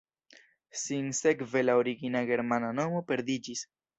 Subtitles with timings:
[0.83, 3.65] Sinsekve la origina germana nomo perdiĝis.